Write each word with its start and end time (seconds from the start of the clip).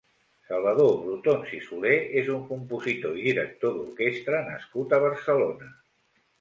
Salvador 0.51 0.87
Brotons 1.01 1.51
i 1.57 1.59
Soler 1.65 1.93
és 2.23 2.33
un 2.37 2.41
compositor 2.49 3.21
i 3.21 3.29
director 3.29 3.79
d'orquestra 3.79 4.43
nascut 4.51 4.99
a 5.01 5.05
Barcelona. 5.09 5.75